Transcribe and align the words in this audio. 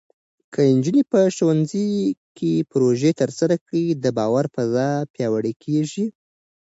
که 0.53 0.61
نجونې 0.75 1.03
په 1.11 1.19
ښوونځي 1.35 1.87
کې 2.37 2.53
پروژې 2.71 3.11
ترسره 3.21 3.55
کړي، 3.65 3.85
د 4.03 4.05
باور 4.17 4.45
فضا 4.55 4.89
پیاوړې 5.13 5.53
کېږي. 5.63 6.05